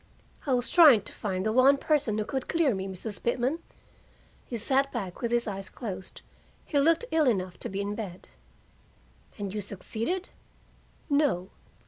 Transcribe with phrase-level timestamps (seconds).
[0.47, 3.21] "I was trying to find the one person who could clear me, Mrs.
[3.21, 3.59] Pitman."
[4.47, 6.23] He sat back, with his eyes closed;
[6.65, 8.29] he looked ill enough to be in bed.
[9.37, 10.29] "And you succeeded?"
[11.07, 11.51] "No."